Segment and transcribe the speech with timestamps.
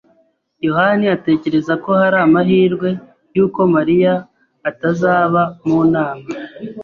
[0.65, 2.89] yohani atekereza ko hari amahirwe
[3.35, 4.13] yuko Mariya
[4.69, 6.25] atazaba mu nama.